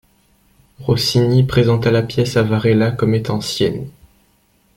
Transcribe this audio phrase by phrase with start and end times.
[0.79, 3.87] Rossini présenta la pièce à Varela comme étant sienne.